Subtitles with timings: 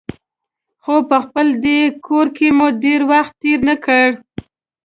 [0.83, 4.07] خو په خپل دې کور کې مو ډېر وخت تېر نه کړ.